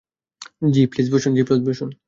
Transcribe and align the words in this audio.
জি, 0.69 0.81
please 0.85 1.07
বসুন। 1.65 1.89